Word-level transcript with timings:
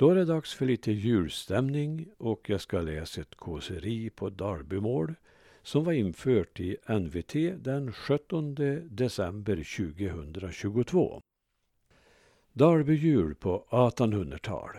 Då 0.00 0.10
är 0.10 0.14
det 0.14 0.24
dags 0.24 0.54
för 0.54 0.66
lite 0.66 0.92
julstämning 0.92 2.08
och 2.18 2.50
jag 2.50 2.60
ska 2.60 2.80
läsa 2.80 3.20
ett 3.20 3.34
kåseri 3.34 4.10
på 4.10 4.30
Darbymål 4.30 5.14
som 5.62 5.84
var 5.84 5.92
infört 5.92 6.60
i 6.60 6.76
NVT 6.88 7.64
den 7.64 7.92
17 7.92 8.54
december 8.90 9.56
2022. 9.56 11.20
Darbyjul 12.52 13.34
på 13.34 13.66
1800-tal. 13.70 14.76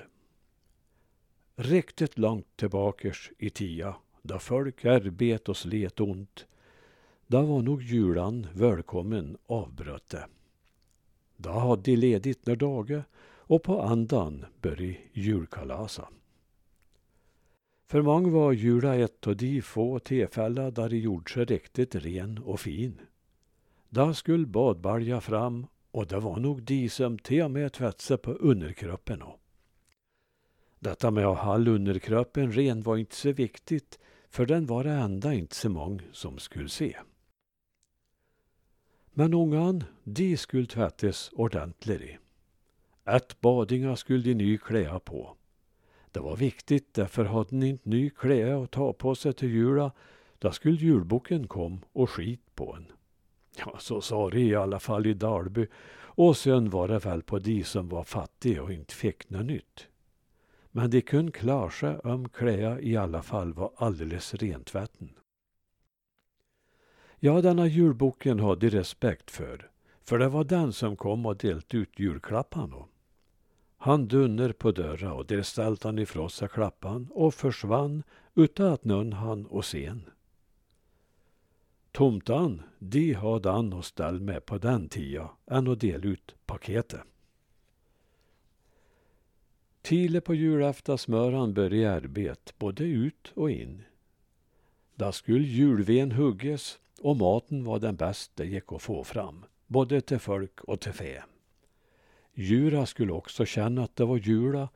Riktigt 1.56 2.18
långt 2.18 2.48
tillbakers 2.56 3.32
i 3.38 3.50
tia, 3.50 3.96
då 4.22 4.40
folk 4.40 4.86
arbet 4.86 5.50
och 5.50 5.58
slet 5.58 6.00
ont, 6.00 6.46
då 7.28 7.42
var 7.42 7.62
nog 7.62 7.84
julan 7.84 8.48
välkommen 8.54 9.38
avbrötte. 9.46 10.26
Då 11.38 11.50
hade 11.50 11.82
de 11.82 11.96
ledigt 11.96 12.46
när 12.46 12.56
dagar 12.56 13.04
och 13.52 13.64
på 13.64 13.82
andan 13.82 14.46
började 14.62 14.98
julkalasa. 15.14 16.08
För 17.88 18.02
många 18.02 18.30
var 18.30 18.52
jula 18.52 18.96
ett 18.96 19.28
av 19.28 19.36
de 19.36 19.62
få 19.62 20.00
tillfällen 20.00 20.74
där 20.74 20.90
det 20.90 20.98
gjorde 20.98 21.32
sig 21.32 21.46
riktigt 21.46 21.96
ren 21.96 22.38
och 22.38 22.60
fin. 22.60 23.02
Då 23.90 24.14
skulle 24.14 24.46
badbalja 24.46 25.22
fram 25.22 25.68
och 25.92 26.08
det 26.08 26.20
var 26.20 26.40
nog 26.40 26.64
de 26.64 26.90
som 26.90 27.20
till 27.20 27.44
och 27.44 27.52
med 27.52 27.74
tvättade 27.74 28.18
på 28.18 28.32
underkroppen. 28.32 29.24
Detta 30.80 31.12
med 31.12 31.26
att 31.26 31.38
ha 31.38 31.58
underkroppen 31.58 32.52
ren 32.52 32.82
var 32.82 32.98
inte 32.98 33.16
så 33.16 33.32
viktigt 33.32 34.00
för 34.30 34.46
den 34.46 34.66
var 34.66 34.84
det 34.84 34.92
enda 34.92 35.34
inte 35.34 35.56
så 35.56 35.70
många 35.70 36.02
som 36.12 36.38
skulle 36.38 36.70
se. 36.70 36.98
Men 39.14 39.34
ungan, 39.34 39.84
de 40.04 40.38
skulle 40.38 40.68
tvättas 40.68 41.30
ordentligt. 41.34 42.21
Ett 43.12 43.42
badinga 43.42 43.96
skulle 43.96 44.24
de 44.24 44.34
ny 44.34 44.58
kläa 44.58 45.00
på. 45.00 45.36
Det 46.12 46.20
var 46.20 46.36
viktigt, 46.36 46.94
därför 46.94 47.26
hade 47.26 47.50
de 47.50 47.66
inte 47.66 47.90
ny 47.90 48.10
kläa 48.10 48.64
att 48.64 48.72
ta 48.72 48.94
på 48.94 49.16
sig 49.16 49.34
till 49.34 49.50
jula. 49.50 49.92
Då 50.40 50.52
skulle 50.52 50.76
julboken 50.76 51.48
kom 51.48 51.82
och 51.94 52.10
skit 52.10 52.56
på 52.56 52.76
en. 52.76 52.92
Ja, 53.58 53.76
så 53.80 54.02
sa 54.02 54.30
de 54.30 54.40
i 54.40 54.56
alla 54.56 54.80
fall 54.80 55.08
i 55.08 55.14
Dalby. 55.14 55.68
Och 55.94 56.38
sen 56.38 56.70
var 56.70 56.88
det 56.88 57.00
väl 57.00 57.24
på 57.24 57.40
de 57.40 57.64
som 57.64 57.90
var 57.90 58.04
fattiga 58.04 58.64
och 58.64 58.74
inte 58.74 58.94
fick 58.94 59.30
något 59.30 59.46
nytt. 59.46 59.88
Men 60.72 60.90
de 60.90 61.02
kunde 61.02 61.32
klara 61.32 61.70
sig 61.70 62.00
om 62.00 62.30
kläa 62.30 62.80
i 62.80 62.98
alla 62.98 63.22
fall 63.22 63.54
var 63.54 63.72
alldeles 63.76 64.34
rentvätten. 64.34 65.10
Ja, 67.20 67.42
denna 67.42 67.68
julboken 67.68 68.40
hade 68.40 68.70
de 68.70 68.78
respekt 68.78 69.32
för, 69.32 69.70
för 70.02 70.18
det 70.20 70.28
var 70.30 70.44
den 70.44 70.74
som 70.74 70.96
kom 70.96 71.26
och 71.26 71.38
delte 71.38 71.78
ut 71.78 72.00
julklapparna. 72.00 72.86
Han 73.84 74.08
dunner 74.08 74.52
på 74.52 74.72
dörra 74.72 75.14
och 75.14 75.26
där 75.26 75.42
ställde 75.42 75.88
han 75.88 76.00
ifrån 76.00 76.30
sig 76.30 76.50
klappan 76.50 77.08
och 77.12 77.34
försvann 77.34 78.04
utan 78.36 78.66
att 78.74 78.84
någon 78.84 79.14
han 79.14 79.46
och 79.46 79.66
sen. 79.66 80.10
Tomtan, 81.92 82.62
de 82.80 83.14
hade 83.14 83.50
han 83.50 83.74
och 83.74 83.86
ställ 83.86 84.20
med 84.20 84.46
på 84.46 84.58
den 84.58 84.90
tia 84.90 85.30
än 85.46 85.68
att 85.68 85.80
dela 85.80 86.04
ut 86.04 86.36
paketet. 86.46 87.02
Tile 89.82 90.22
på 90.22 90.36
julafton 90.36 90.98
smör 90.98 91.32
han 91.32 91.54
börja 91.54 91.94
arbet 91.94 92.54
både 92.58 92.84
ut 92.84 93.32
och 93.36 93.52
in. 93.52 93.84
Då 94.96 95.12
skulle 95.12 95.48
julven 95.48 96.12
hugges 96.12 96.80
och 97.02 97.18
maten 97.18 97.64
var 97.64 97.80
den 97.80 97.96
bästa 97.96 98.44
det 98.44 98.50
gick 98.50 98.72
att 98.72 98.82
få 98.82 99.04
fram, 99.04 99.46
både 99.68 100.02
till 100.02 100.20
folk 100.20 100.62
och 100.62 100.80
till 100.80 100.94
fä. 100.94 101.24
Djura 102.34 102.86
skulle 102.86 103.12
också 103.12 103.46
känna 103.46 103.84
att 103.84 103.96
det 103.96 104.06
var 104.06 104.18
jula 104.18 104.70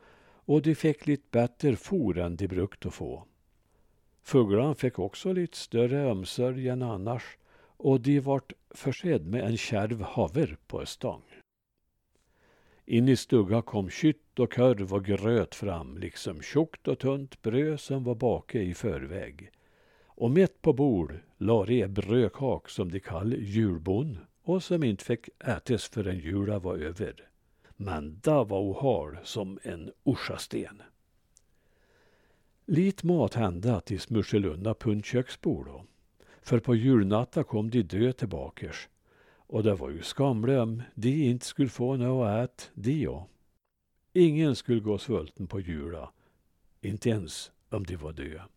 och 0.46 0.62
de 0.62 0.74
fick 0.74 1.06
lite 1.06 1.26
bättre 1.30 1.76
for 1.76 2.18
än 2.18 2.36
de 2.36 2.48
brukt 2.48 2.86
att 2.86 2.94
få. 2.94 3.24
Fåglarna 4.22 4.74
fick 4.74 4.98
också 4.98 5.32
lite 5.32 5.56
större 5.56 6.10
omsorg 6.10 6.68
än 6.68 6.82
annars 6.82 7.38
och 7.76 8.00
de 8.00 8.20
vart 8.20 8.52
försedd 8.70 9.26
med 9.26 9.44
en 9.44 9.56
kärv 9.56 10.02
haver 10.02 10.56
på 10.66 10.80
en 10.80 10.86
stång. 10.86 11.22
In 12.84 13.08
i 13.08 13.16
stugan 13.16 13.62
kom 13.62 13.90
kytt 13.90 14.38
och 14.38 14.52
korv 14.52 14.94
och 14.94 15.04
gröt 15.04 15.54
fram, 15.54 15.98
liksom 15.98 16.42
tjockt 16.42 16.88
och 16.88 16.98
tunt 16.98 17.42
bröd 17.42 17.80
som 17.80 18.04
var 18.04 18.14
bakat 18.14 18.62
i 18.62 18.74
förväg. 18.74 19.50
Och 20.04 20.30
mitt 20.30 20.62
på 20.62 20.72
bord 20.72 21.18
la 21.38 21.64
de 21.64 21.86
brödkak 21.86 22.68
som 22.68 22.92
de 22.92 23.00
kallade 23.00 23.36
julbon 23.36 24.18
och 24.42 24.62
som 24.62 24.84
inte 24.84 25.04
fick 25.04 25.28
ätas 25.44 25.88
förrän 25.88 26.18
jula 26.18 26.58
var 26.58 26.76
över. 26.76 27.28
Men 27.76 28.20
det 28.22 28.30
var 28.30 28.60
ohal 28.60 29.18
som 29.24 29.58
en 29.62 29.92
orsasten. 30.04 30.82
Lite 32.66 33.06
mat 33.06 33.34
hände 33.34 33.76
att 33.76 33.86
de 33.86 33.98
smussade 33.98 34.48
undan 34.48 34.74
på 34.74 34.90
en 34.90 35.02
då. 35.44 35.84
För 36.42 36.58
på 36.58 36.74
julnatta 36.74 37.44
kom 37.44 37.70
de 37.70 37.82
dö 37.82 38.12
tillbakers. 38.12 38.88
Och 39.48 39.62
det 39.62 39.74
var 39.74 39.90
ju 39.90 40.02
skamligt 40.02 40.58
om 40.58 40.82
de 40.94 41.30
inte 41.30 41.46
skulle 41.46 41.68
få 41.68 41.96
något 41.96 42.26
att 42.26 42.50
äta, 42.50 42.70
de 42.74 43.08
och. 43.08 43.30
Ingen 44.12 44.56
skulle 44.56 44.80
gå 44.80 44.98
svulten 44.98 45.46
på 45.46 45.60
jula. 45.60 46.12
Inte 46.80 47.08
ens 47.08 47.52
om 47.70 47.84
de 47.84 47.96
var 47.96 48.12
döda. 48.12 48.48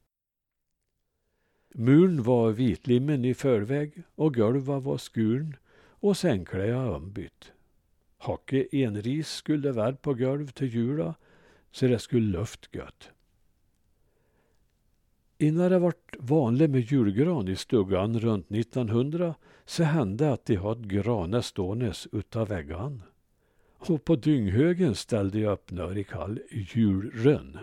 Muren 1.74 2.24
var 2.24 2.52
vitlimmen 2.52 3.26
i 3.26 3.34
förväg 3.34 4.04
och 4.16 4.36
golvet 4.36 4.84
var 4.84 4.98
skuren 4.98 5.56
och 5.90 6.18
sängkläderna 6.18 6.96
ombytt. 6.96 7.52
Hacke 8.22 8.68
enris 8.72 9.30
skulle 9.30 9.72
vara 9.72 9.96
på 9.96 10.14
golv 10.14 10.48
till 10.48 10.68
jula 10.68 11.16
så 11.72 11.88
det 11.88 12.00
skulle 12.00 12.38
luft 12.38 12.70
gött. 12.72 13.10
Innan 15.38 15.72
det 15.72 15.80
vart 15.80 16.16
vanligt 16.20 16.70
med 16.70 16.82
julgran 16.82 17.48
i 17.48 17.56
stugan 17.56 18.20
runt 18.20 18.52
1900 18.52 19.36
så 19.66 19.84
hände 19.84 20.34
att 20.34 20.46
de 20.46 20.56
hade 20.56 20.88
granar 20.88 21.42
ståendes 21.42 22.08
utav 22.12 22.48
väggarna. 22.48 23.02
Och 23.78 24.06
på 24.06 24.16
dynghögen 24.16 24.96
ställde 24.96 25.40
jag 25.40 25.54
upp 25.54 26.08
kall 26.10 26.40
julrön. 26.50 27.58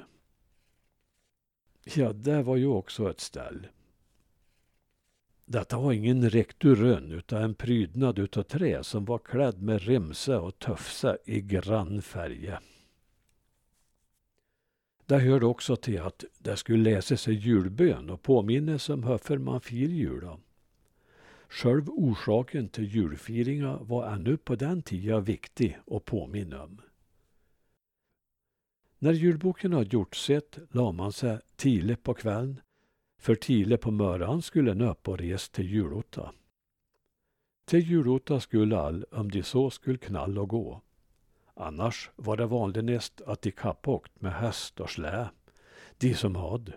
Ja, 1.84 2.12
det 2.12 2.42
var 2.42 2.56
ju 2.56 2.66
också 2.66 3.10
ett 3.10 3.20
ställ. 3.20 3.66
Detta 5.48 5.78
var 5.78 5.92
ingen 5.92 6.30
rektorön 6.30 7.12
utan 7.12 7.42
en 7.42 7.54
prydnad 7.54 8.18
utav 8.18 8.42
trä 8.42 8.84
som 8.84 9.04
var 9.04 9.18
klädd 9.18 9.62
med 9.62 9.82
remsa 9.82 10.40
och 10.40 10.58
tufsa 10.58 11.18
i 11.24 11.40
grann 11.40 12.02
färge. 12.02 12.58
Det 15.06 15.18
hörde 15.18 15.46
också 15.46 15.76
till 15.76 16.00
att 16.00 16.24
det 16.38 16.56
skulle 16.56 16.90
läses 16.90 17.20
sig 17.20 17.34
julbön 17.34 18.10
och 18.10 18.22
påminnelse 18.22 18.92
om 18.92 19.02
hur 19.02 19.38
man 19.38 19.60
firar 19.60 19.90
jul. 19.90 20.28
Själv 21.48 21.90
orsaken 21.90 22.68
till 22.68 22.94
julfiringa 22.94 23.76
var 23.76 24.12
ännu 24.12 24.36
på 24.36 24.54
den 24.54 24.82
tiden 24.82 25.24
viktig 25.24 25.78
att 25.90 26.04
påminna 26.04 26.62
om. 26.62 26.80
När 28.98 29.12
julboken 29.12 29.72
hade 29.72 29.88
gjort 29.90 30.16
sitt 30.16 30.58
la 30.70 30.92
man 30.92 31.12
sig 31.12 31.38
tidigt 31.56 32.02
på 32.02 32.14
kvällen 32.14 32.60
för 33.26 33.34
tidigt 33.34 33.80
på 33.80 33.90
morgonen 33.90 34.42
skulle 34.42 34.70
en 34.70 34.80
upp 34.80 35.08
och 35.08 35.18
res 35.18 35.48
till 35.48 35.70
julotta. 35.70 36.32
Till 37.64 37.90
julotta 37.90 38.40
skulle 38.40 38.78
all, 38.78 39.04
om 39.04 39.30
de 39.30 39.42
så 39.42 39.70
skulle 39.70 39.98
knall 39.98 40.38
och 40.38 40.48
gå. 40.48 40.82
Annars 41.54 42.10
var 42.16 42.36
det 42.36 42.46
vanligast 42.46 43.20
att 43.20 43.42
de 43.42 43.50
kappåkt 43.50 44.20
med 44.20 44.32
häst 44.32 44.80
och 44.80 44.90
slä, 44.90 45.28
de 45.98 46.14
som 46.14 46.36
hade. 46.36 46.72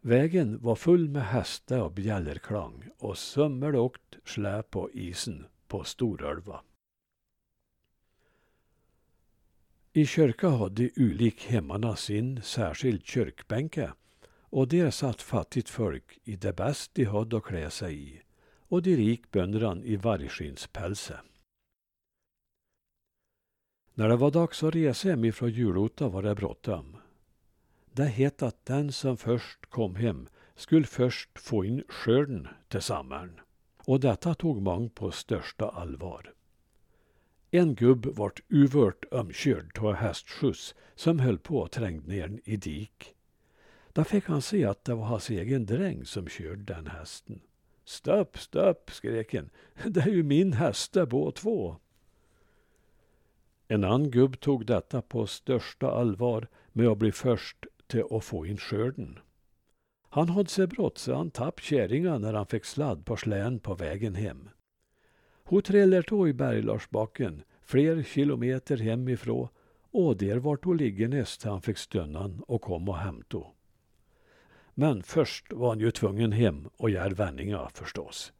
Vägen 0.00 0.58
var 0.62 0.74
full 0.74 1.08
med 1.08 1.26
hästar 1.26 1.80
och 1.80 1.92
bjällerklang 1.92 2.88
och 2.98 3.18
sömmer 3.18 3.76
åkt 3.76 4.18
slä 4.24 4.62
på 4.62 4.90
isen 4.90 5.46
på 5.68 5.84
Storölva. 5.84 6.60
I 9.92 10.06
kyrka 10.06 10.48
hade 10.48 10.74
de 10.74 10.92
ulik 10.96 11.46
hemmarna 11.46 11.96
sin 11.96 12.42
särskild 12.42 13.04
kyrkbänke 13.04 13.92
och 14.52 14.68
där 14.68 14.90
satt 14.90 15.22
fattigt 15.22 15.68
folk 15.68 16.18
i 16.24 16.36
det 16.36 16.52
bäst 16.52 16.94
de 16.94 17.04
hade 17.04 17.36
att 17.36 17.44
klä 17.44 17.70
sig 17.70 18.08
i 18.08 18.20
och 18.68 18.82
de 18.82 18.96
rik 18.96 19.30
bönderna 19.30 19.84
i 19.84 19.96
vargskinnspälse. 19.96 21.20
När 23.94 24.08
det 24.08 24.16
var 24.16 24.30
dags 24.30 24.62
att 24.62 24.74
resa 24.74 25.08
hem 25.08 25.24
ifrån 25.24 25.50
julota 25.50 26.08
var 26.08 26.22
det 26.22 26.34
bråttom. 26.34 26.96
Det 27.92 28.04
hette 28.04 28.46
att 28.46 28.66
den 28.66 28.92
som 28.92 29.16
först 29.16 29.66
kom 29.70 29.96
hem 29.96 30.28
skulle 30.54 30.86
först 30.86 31.38
få 31.38 31.64
in 31.64 31.84
skörden 31.88 32.48
till 32.68 32.82
sommaren. 32.82 33.40
Och 33.76 34.00
detta 34.00 34.34
tog 34.34 34.62
många 34.62 34.88
på 34.88 35.10
största 35.10 35.68
allvar. 35.68 36.32
En 37.50 37.74
gubb 37.74 38.06
vart 38.06 38.40
uvört 38.48 39.04
omkörd 39.10 39.78
av 39.78 39.94
hästskjuts 39.94 40.74
som 40.94 41.18
höll 41.18 41.38
på 41.38 41.64
att 41.64 41.72
tränga 41.72 42.00
ner 42.00 42.40
i 42.44 42.56
dik. 42.56 43.14
Då 43.92 44.04
fick 44.04 44.24
han 44.24 44.42
se 44.42 44.64
att 44.64 44.84
det 44.84 44.94
var 44.94 45.04
hans 45.04 45.30
egen 45.30 45.66
dräng 45.66 46.04
som 46.04 46.28
körde 46.28 46.74
den 46.74 46.86
hästen. 46.86 47.40
Stopp, 47.84 48.38
stopp, 48.38 48.90
skrek 48.90 49.34
han. 49.34 49.50
Det 49.92 50.00
är 50.00 50.08
ju 50.08 50.22
min 50.22 50.52
häst 50.52 50.92
det 50.92 51.06
båda 51.06 51.32
två. 51.32 51.76
En 53.68 53.84
annan 53.84 54.10
gubb 54.10 54.40
tog 54.40 54.66
detta 54.66 55.02
på 55.02 55.26
största 55.26 55.90
allvar 55.90 56.48
med 56.72 56.88
att 56.88 56.98
bli 56.98 57.12
först 57.12 57.66
till 57.86 58.04
att 58.10 58.24
få 58.24 58.46
in 58.46 58.56
skörden. 58.56 59.18
Han 60.08 60.28
hade 60.28 60.48
sig 60.48 60.66
brått 60.66 60.98
så 60.98 61.14
han 61.14 61.30
tapp 61.30 61.60
kärringa 61.60 62.18
när 62.18 62.32
han 62.34 62.46
fick 62.46 62.64
sladd 62.64 63.04
på 63.04 63.16
slän 63.16 63.58
på 63.58 63.74
vägen 63.74 64.14
hem. 64.14 64.48
Hon 65.44 65.62
trillade 65.62 66.04
då 66.08 66.28
i 66.28 66.32
Berglarsbacken, 66.32 67.42
fler 67.62 68.02
kilometer 68.02 68.76
hemifrån 68.76 69.48
och 69.90 70.16
där 70.16 70.36
vart 70.36 70.64
hon 70.64 70.76
liggandes 70.76 71.38
till 71.38 71.50
han 71.50 71.62
fick 71.62 71.78
stönnan 71.78 72.42
och 72.46 72.62
kom 72.62 72.88
och 72.88 72.98
hämtade. 72.98 73.44
Men 74.74 75.02
först 75.02 75.52
var 75.52 75.68
han 75.68 75.80
ju 75.80 75.90
tvungen 75.90 76.32
hem 76.32 76.68
och 76.76 76.90
göra 76.90 77.08
vändningar 77.08 77.70
förstås. 77.74 78.32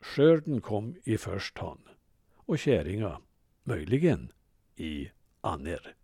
Skörden 0.00 0.60
kom 0.60 0.96
i 1.04 1.18
först 1.18 1.58
hand 1.58 1.88
och 2.36 2.58
käringa, 2.58 3.20
möjligen, 3.62 4.32
i 4.76 5.10
Anner. 5.40 5.94